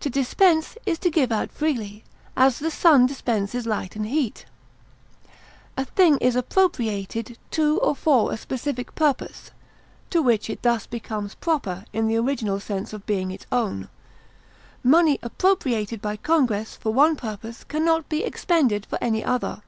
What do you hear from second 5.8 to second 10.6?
thing is appropriated to or for a specific purpose (to which